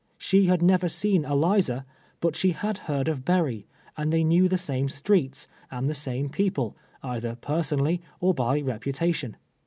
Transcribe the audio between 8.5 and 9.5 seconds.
reputation.